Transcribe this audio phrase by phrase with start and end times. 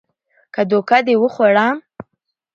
[0.53, 1.67] که دوکه دې وخوړه